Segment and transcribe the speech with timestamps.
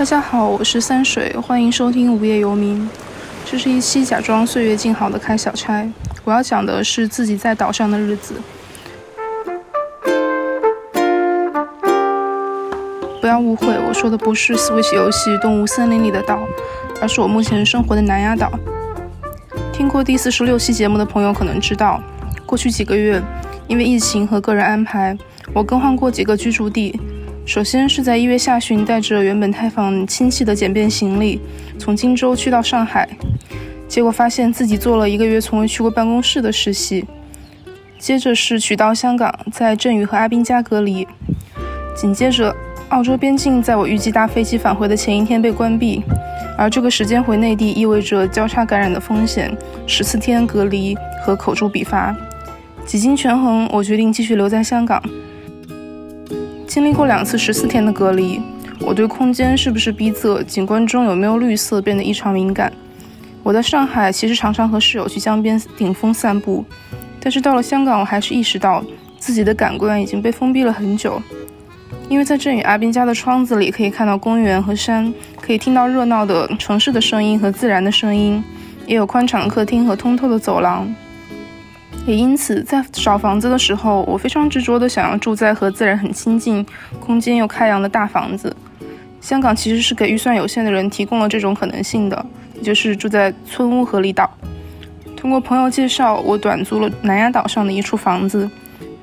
[0.00, 2.88] 大家好，我是三水，欢迎收听无业游民。
[3.44, 5.86] 这是一期假装岁月静好的开小差。
[6.24, 8.32] 我要讲的是自己在岛上的日子。
[13.20, 16.40] 不要误会，我说的不是 Switch 游戏《动物森林》里的岛，
[17.02, 18.50] 而是我目前生活的南丫岛。
[19.70, 22.02] 听过第四十六期节目的朋友可能知道，
[22.46, 23.22] 过去几个月，
[23.68, 25.14] 因为疫情和个人安排，
[25.52, 26.98] 我更换过几个居住地。
[27.50, 31.40] 首先是在一月下旬，带着原本探访亲戚的简便行李，
[31.80, 33.08] 从荆州去到上海，
[33.88, 37.04] 结果发现自己做了一个月从未去过办公室的实习。
[37.98, 41.04] 接着是取到香港，在振宇和阿斌家隔离。
[41.96, 42.54] 紧接着，
[42.90, 46.04] 澳洲边境在我预计搭飞机返回的前一天被关闭，
[46.56, 49.52] 而这个时间回内地意味着交叉感染的风险，
[49.88, 52.16] 十四天隔离和口诛笔伐。
[52.86, 55.02] 几经权衡，我决定继续留在香港。
[56.70, 58.40] 经历过两次十四天的隔离，
[58.78, 62.72] 我对空间是不是逼仄、景观中有没有绿色变得异常敏感。
[63.42, 66.64] 我在上海其实常常和室友去江边顶峰散步，
[67.18, 68.84] 但是到了香港，我还是意识到
[69.18, 71.20] 自己的感官已经被封闭了很久。
[72.08, 75.12] 因为在振宇阿斌家的窗子里，可以看到公园和山，
[75.42, 78.40] 可以听到热闹的城市的声音和自然的声音，
[78.86, 80.88] 也有宽敞的客厅和通透的走廊。
[82.10, 86.66] 也因此，在找房子的时候，我非常执着地想要住在和自然很亲近、
[86.98, 88.54] 空间又开扬的大房子。
[89.20, 94.28] 香港其实是给预算有限的人提供了这种可能性的，也就是住在村屋和离岛。
[95.16, 98.50] 通过朋友介绍，我短租了南丫岛上的一处房子。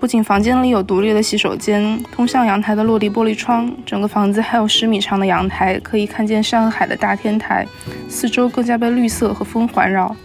[0.00, 7.66] 不仅房间里有独立的洗手间、通向阳台的落地玻璃窗，整个房子还有十米长的阳台，可以看见山和海的大天台，
[8.08, 10.16] 四周更加被绿色和风环绕。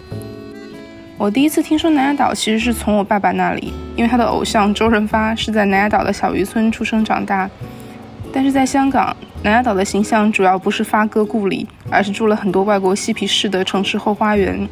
[1.19, 7.49] 我第一次听说南丫岛，其实是从我爸爸那里，因为他的偶像周润发是在南丫岛的小渔村出生长大。
[8.31, 9.13] 但是在香港，
[9.43, 14.65] 南丫岛的形象主要不是发哥故里，而是住了很多外国嬉皮士的城市后花园。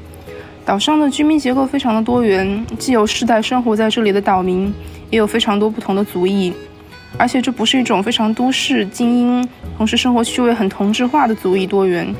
[0.63, 4.73] 岛上的居民结构非常的多元，既有世代生活在这里的岛民，
[5.09, 6.53] 也有非常多不同的族裔。
[7.17, 12.15] 而且这不是一种非常都市精英，同时生活趣味很同质化的族裔多元。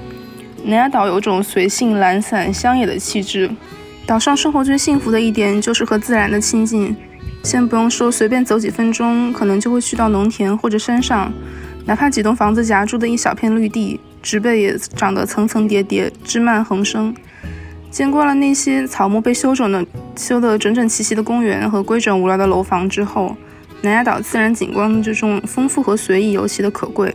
[0.66, 3.50] 南丫岛有种随性、懒散、乡野的气质。
[4.08, 6.96] 岛上生活最幸福的一点就是和自然的亲近。
[7.44, 11.30] 先不用说，随便走几分钟，可能就会去到农田或者山上，
[11.86, 17.14] 哪怕几栋房子夹住的一小片绿地，植被也长得层层叠叠，枝蔓横生。
[17.92, 19.86] 见惯了那些草木被修整的、
[20.16, 23.36] 修得整整齐齐的公园和规整无聊的楼房之后，
[23.82, 27.14] 南丫岛自然景观的这种丰富和随意尤其的可贵。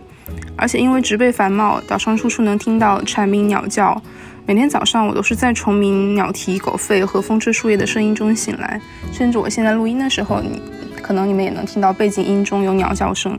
[0.57, 4.01] 而且因为植被繁茂，岛上处处能听到蝉鸣鸟叫。
[4.45, 8.81] 每天早上，我都是在虫鸣、鸟啼、狗吠和风吹树叶的声音中醒来。
[9.13, 10.61] 甚至我现在录音的时候，你
[11.01, 13.39] 可能你们也能听到背景音中有鸟叫声。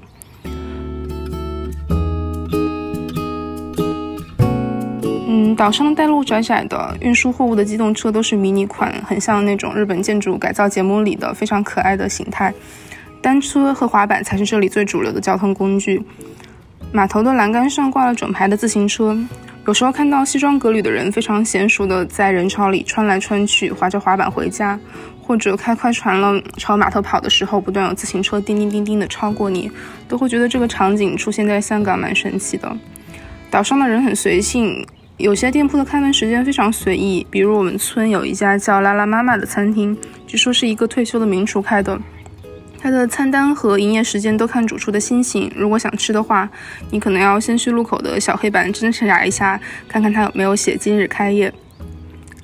[5.28, 12.54] 嗯，岛上的带路窄窄的，运输货物的机动车都是迷你款，很像那种日本建筑改造节目里的非常可爱的形态。
[13.22, 16.02] 单车和滑板才是这里最主流的交通工具。
[16.94, 19.18] 码头的栏杆上挂了整排的自行车。
[19.66, 24.78] 有时候看到西装革履的人非常娴熟地在人潮里穿来穿去，滑着滑板回家，
[25.22, 29.72] 或者开快船了朝码头跑的时候，不断有自行车叮叮叮叮地超过你，
[30.06, 32.70] 都会觉得这个场景出现在香港蛮神奇的。
[33.50, 34.86] 岛上的人很随性，
[35.16, 39.98] 有些店铺的开门时间非常随意，比如我们村有一家叫拉拉妈妈的餐厅，
[40.28, 41.98] 据说是一个退休的名厨开的。
[42.84, 45.50] 它的餐单和营业时间都看主厨的心情。
[45.56, 46.50] 如果想吃的话，
[46.92, 49.58] 你可能要先去路口的小黑板侦查一下，
[49.88, 51.52] 看看它有没有写今日开业。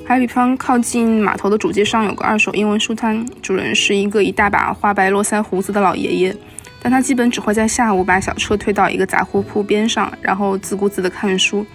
[0.05, 6.33] 还比方靠近码头的主街上有个二手英文书摊，主人是一个一大把花白络腮胡子的老爷爷，
[6.81, 11.65] 但他基本只会在下午把小车推到一个杂货铺边上，然后自顾自地看书。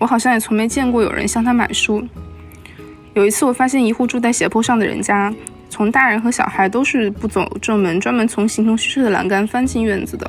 [0.00, 2.04] 我好像也从没见过有人向他买书。
[3.14, 5.32] 有一次，我发现一户住在斜坡上的人家。
[5.70, 10.28] 从大人和小孩都是不走正门，专门从形同虚设的栏杆翻进院子的。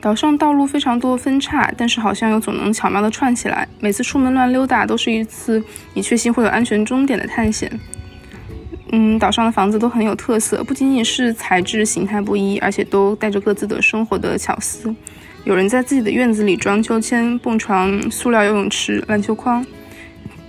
[0.00, 3.66] 岛上道路非常多分叉，但是好像又总能巧妙的串起来。
[3.80, 5.62] 每次出门乱溜达，都是一次
[5.94, 7.70] 你确信会有安全终点的探险。
[8.92, 14.94] 嗯，岛上的房子都很有特色，不仅仅是材质形态不一，而且都带着各自的生活的巧思。
[15.44, 19.64] 有人在自己的院子里装秋千、蹦床、塑料游泳池、篮球框。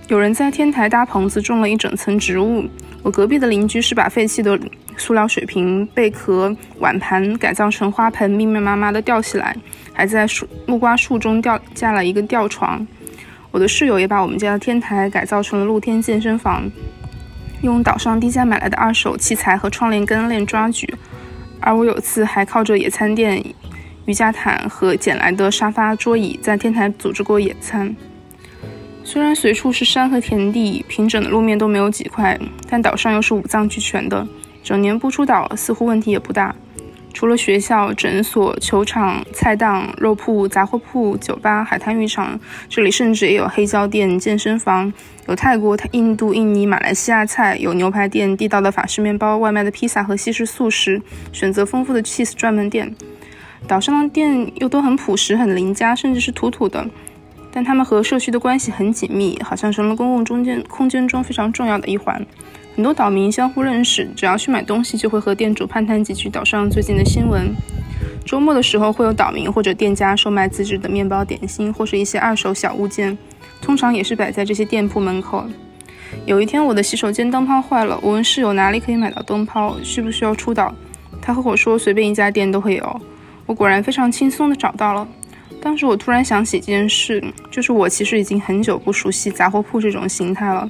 [0.08, 2.64] 有人在天台搭棚子，种了一整层植物。
[3.02, 4.58] 我隔壁的邻居是把废弃的
[4.96, 9.56] 塑料水瓶、贝壳、碗盘改造成花盆，密密麻麻的吊起来，
[9.92, 12.86] 还在树木瓜树中吊架了一个吊床。
[13.50, 16.70] 我的室友也把我们家的天台改造成了露天健身房，
[17.62, 20.88] 用岛上低价买来的二手器材和窗帘跟练抓举。
[21.58, 23.44] 而我有次还靠着野餐垫、
[24.04, 27.96] 瑜伽毯和捡来的沙发桌椅，在天台组织过野餐。
[29.06, 32.36] 虽然随处是山和田地，平整的路面都没有几块，
[32.68, 34.26] 但岛上又是五脏俱全的，
[34.64, 36.52] 整年不出岛似乎问题也不大。
[37.14, 42.38] 除了学校、诊所、球场、菜档、肉铺、杂货铺、酒吧、海滩浴场，
[42.68, 44.92] 这里甚至也有黑胶店、健身房，
[45.28, 51.00] 有泰国、印度、印尼、马来西亚菜，有牛排店、地道的法式面包、外卖的披萨和西式素食，
[51.32, 52.92] 选择丰富的 cheese 专门店。
[53.68, 56.84] 岛上的店又都很朴实、很邻家，甚至是土土的，
[57.56, 62.22] 但他们和社区的关系很紧密，好像成了公共中间空间中非常重要的一环。
[62.74, 67.54] 很多岛民相互认识，只要去买东西，就会和店主攀谈几句岛上最近的新闻。
[68.26, 73.16] 周末的时候，会有岛民或者店家售卖自制的面包、点心，或是一些二手小物件，
[73.62, 75.46] 通常也是摆在这些店铺门口。
[76.26, 80.74] 有一天，我的洗手间灯泡坏了，我问室友哪里可以买到灯泡，需不需要出岛。
[81.22, 83.00] 他和我说，随便一家店都会有。
[83.46, 85.08] 我果然非常轻松地找到了。
[85.60, 90.68] 当时我突然想起一件事，就是我其实已经很久不熟悉杂货铺这种形态了。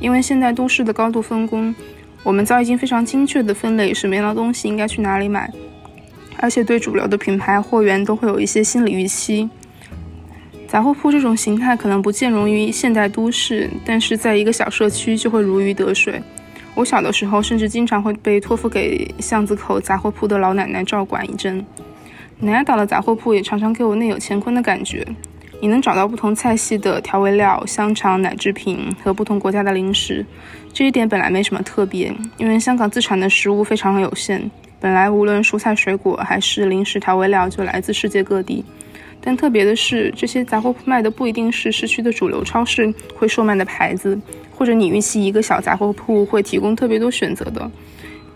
[0.00, 1.74] 因为现代都市的高度分工，
[2.22, 5.50] 我们早已经非常精确地分类什么样的东西应该去哪里买，
[6.38, 9.48] 而且对主流的品牌货源都会有一些心理预期。
[10.66, 16.20] 杂货铺这种形态可能不见容于现代都市，但是在一个小社区就会如鱼得水。
[16.74, 21.64] 我小的时候甚至经常会被托付给巷子口杂货铺的老奶奶照管一阵。
[22.44, 25.02] 南丫岛的杂货铺也常常给我内有乾坤的感觉。
[25.62, 30.24] 你能找到不同菜系的调味料、香肠、奶制品和不同国家的零食，
[30.70, 34.50] 这一点本来没什么特别，因为香港自产的食物非常有限。
[34.78, 38.62] 本来无论蔬菜、水果还是零食、调味料，就来自世界各地。
[39.22, 44.20] 但特别的是，这些杂货铺卖的不一定是市区的主流超市会售卖的牌子，
[44.54, 47.70] 或者你预期一个小杂货铺会提供特别多选择的。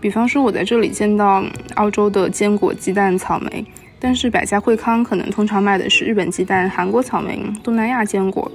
[0.01, 1.43] 比方说，我在这里见到
[1.75, 3.63] 澳洲的坚果、鸡蛋、草莓。
[3.99, 8.49] 但是百家惠康可能通常卖的是日本鸡蛋、韩国草莓、东南亚坚果。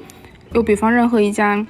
[0.52, 1.66] 又比方任何一家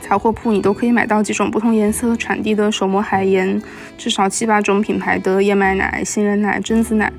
[0.00, 3.62] 杂货铺，你都可以买到几种不同颜色、产地的手磨海盐，
[3.96, 7.12] 至少七八种品牌的燕麦奶、杏仁奶、榛子奶。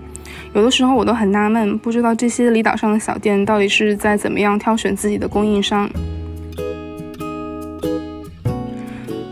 [0.53, 5.89] 有的时候我都很纳闷，不知道这些离岛上的小店到底是在怎么样挑选自己的供应商。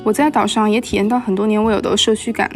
[0.03, 2.49] 我在岛上也体验到很多年未有的社区感。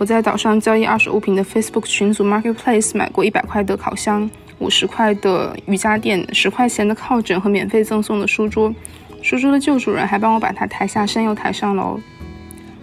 [0.00, 8.74] 我在岛上交易二手物品的 Facebook 群组 Marketplace 买过一百块的烤箱、五十块的瑜伽垫、十块钱的靠枕和免费赠送的书桌。
[9.20, 12.00] 书桌的旧主人还帮我把它抬下山又抬上楼。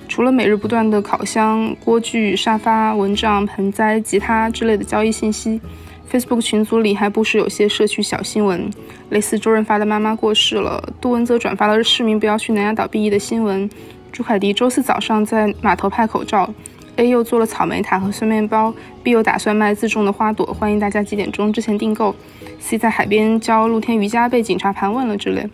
[0.07, 5.59] 除了每日不断的烤箱、锅具、沙发、蚊帐、盆栽、吉他之类的交易信息
[6.11, 8.69] ，Facebook 群组里还不时有些社区小新闻，
[9.09, 13.67] 类似周润发的妈妈过世了，杜文泽转发了市民不要去南丫岛避疫的新闻，
[14.11, 16.53] 朱凯迪周四早上在码头派口罩。
[16.97, 18.73] A 又做了草莓塔和酸面包
[19.03, 22.13] ，B 又打算卖自种的花朵，欢迎大家几点钟之前订购。
[22.59, 25.47] C 在海边教露天瑜伽，被警察盘问了之类。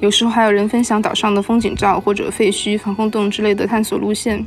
[0.00, 4.44] 有时候还有人分享岛上的风景照或者废墟、防空洞之类的探索路线。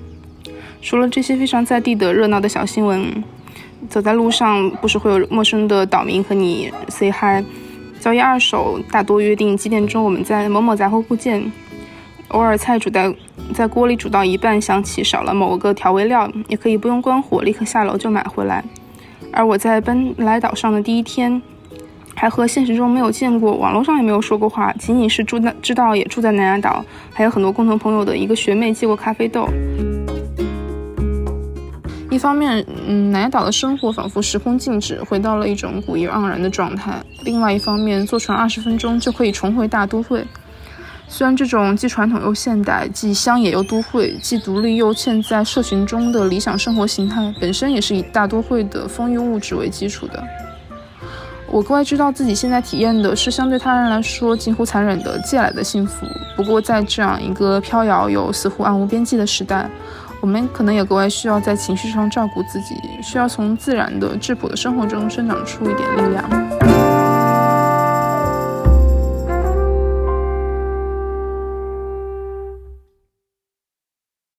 [0.81, 3.23] 除了这些非常在地的热闹的小新闻，
[3.89, 7.43] 走在路上不时会有陌生的岛民和你 say hi。
[7.99, 11.51] 交易二手大多约定几点钟我们在某某杂货铺见。
[12.29, 13.13] 偶尔菜煮在
[13.53, 18.63] 在锅里煮到一半，想起少了某个调味料，也可以不用关火，立刻下楼就买回来。
[19.31, 21.41] 而我在奔来岛上的第一天，
[22.15, 29.47] 还和现实中没有见过、网络上也没有说过话，仅仅是住在知道也住在南丫岛，还有很多共同朋友的一个学妹借过咖啡豆。
[32.09, 36.93] 一方面，嗯，南丫岛的生活仿佛时空静止，回到了一种古意盎然的状态；
[37.23, 40.25] 另外一方面，坐船二十分钟就可以重回大都会。
[41.09, 50.21] 虽然这种既传统又现代、既乡野又都会、既独立又嵌在社群中的理想生活形态，本身也是以大都会的丰裕物质为基础的。
[51.49, 56.05] 我格外知道自己现在体验的是相对他人来说近乎残忍的借来的幸福。
[56.35, 59.67] 不过，在这样一个飘摇又似乎暗无边际的时代，
[60.19, 66.56] 我们可能也格外需要在情绪上照顾自己，需要从自然的质朴的生活中生长出一点力量。